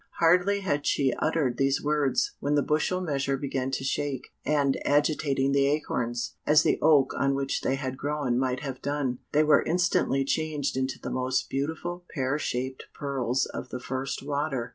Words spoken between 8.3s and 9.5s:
might have done, they